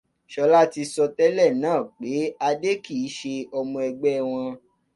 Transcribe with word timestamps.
Sọlá 0.31 0.61
ti 0.73 0.81
sọ 0.93 1.03
tẹ́lẹ̀ 1.17 1.49
náà 1.61 1.79
pé 1.99 2.11
Adé 2.47 2.71
kìí 2.85 3.05
ṣe 3.17 3.33
ọmọ 3.59 3.77
ẹgbẹ́ 3.89 4.25
wọn. 4.29 4.49